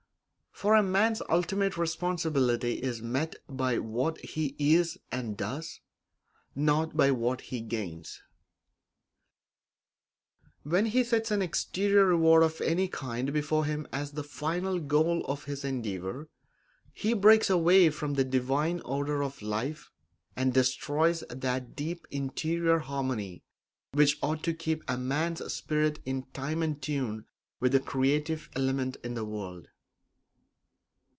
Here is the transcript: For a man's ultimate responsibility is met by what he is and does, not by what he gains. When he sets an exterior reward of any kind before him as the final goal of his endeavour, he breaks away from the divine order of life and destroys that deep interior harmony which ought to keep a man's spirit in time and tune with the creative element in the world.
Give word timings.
For 0.53 0.75
a 0.75 0.83
man's 0.83 1.23
ultimate 1.27 1.75
responsibility 1.75 2.73
is 2.73 3.01
met 3.01 3.33
by 3.49 3.79
what 3.79 4.19
he 4.19 4.55
is 4.59 4.95
and 5.11 5.35
does, 5.35 5.81
not 6.55 6.95
by 6.95 7.09
what 7.09 7.41
he 7.41 7.61
gains. 7.61 8.21
When 10.61 10.85
he 10.85 11.03
sets 11.03 11.31
an 11.31 11.41
exterior 11.41 12.05
reward 12.05 12.43
of 12.43 12.61
any 12.61 12.87
kind 12.87 13.33
before 13.33 13.65
him 13.65 13.87
as 13.91 14.11
the 14.11 14.23
final 14.23 14.77
goal 14.79 15.25
of 15.25 15.45
his 15.45 15.65
endeavour, 15.65 16.29
he 16.93 17.15
breaks 17.15 17.49
away 17.49 17.89
from 17.89 18.13
the 18.13 18.23
divine 18.23 18.81
order 18.81 19.23
of 19.23 19.41
life 19.41 19.89
and 20.35 20.53
destroys 20.53 21.23
that 21.31 21.75
deep 21.75 22.05
interior 22.11 22.77
harmony 22.77 23.41
which 23.93 24.19
ought 24.21 24.43
to 24.43 24.53
keep 24.53 24.83
a 24.87 24.95
man's 24.97 25.51
spirit 25.51 25.97
in 26.05 26.21
time 26.33 26.61
and 26.61 26.83
tune 26.83 27.25
with 27.59 27.71
the 27.71 27.79
creative 27.79 28.47
element 28.55 28.95
in 29.03 29.15
the 29.15 29.25
world. 29.25 29.67